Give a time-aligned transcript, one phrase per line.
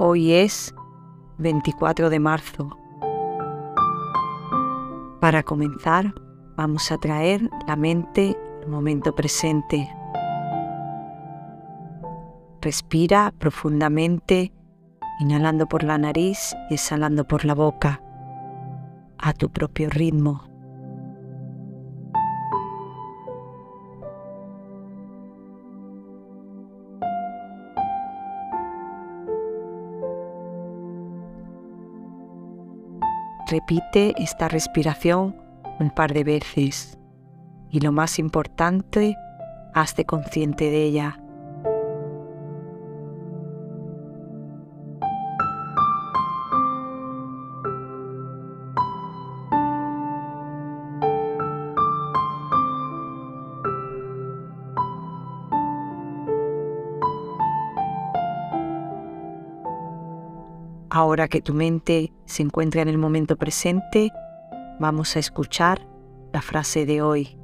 [0.00, 0.72] Hoy es
[1.38, 2.78] 24 de marzo.
[5.20, 6.14] Para comenzar,
[6.56, 9.92] vamos a traer la mente al momento presente.
[12.60, 14.52] Respira profundamente,
[15.18, 18.00] inhalando por la nariz y exhalando por la boca,
[19.18, 20.47] a tu propio ritmo.
[33.50, 35.34] Repite esta respiración
[35.80, 36.98] un par de veces
[37.70, 39.16] y lo más importante,
[39.72, 41.18] hazte consciente de ella.
[60.98, 64.10] Ahora que tu mente se encuentra en el momento presente,
[64.80, 65.86] vamos a escuchar
[66.32, 67.38] la frase de hoy.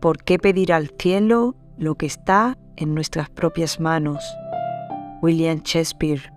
[0.00, 4.24] ¿Por qué pedir al cielo lo que está en nuestras propias manos?
[5.20, 6.32] William Shakespeare.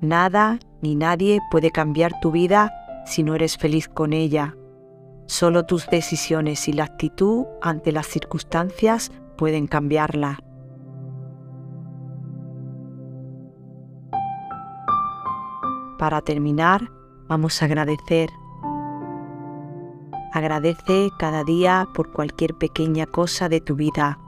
[0.00, 2.72] Nada ni nadie puede cambiar tu vida
[3.06, 4.54] si no eres feliz con ella.
[5.26, 10.43] Solo tus decisiones y la actitud ante las circunstancias pueden cambiarla.
[15.98, 16.90] Para terminar,
[17.28, 18.30] vamos a agradecer.
[20.32, 24.18] Agradece cada día por cualquier pequeña cosa de tu vida.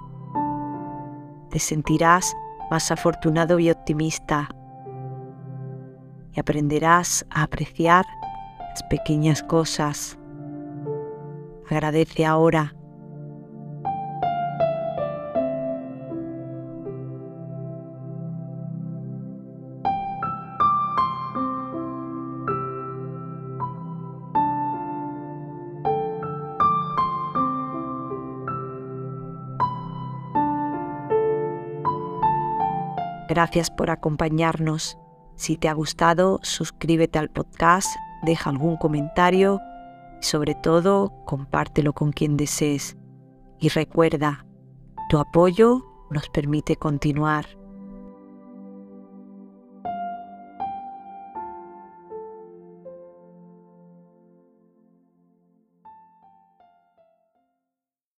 [1.50, 2.34] Te sentirás
[2.70, 4.48] más afortunado y optimista.
[6.32, 8.04] Y aprenderás a apreciar
[8.70, 10.16] las pequeñas cosas.
[11.68, 12.76] Agradece ahora
[33.28, 34.98] Gracias por acompañarnos.
[35.34, 37.88] Si te ha gustado, suscríbete al podcast,
[38.22, 39.60] deja algún comentario
[40.20, 42.96] y sobre todo compártelo con quien desees.
[43.58, 44.46] Y recuerda,
[45.08, 47.46] tu apoyo nos permite continuar.